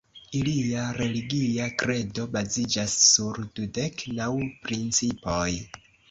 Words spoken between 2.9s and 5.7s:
sur "dudek naŭ principoj".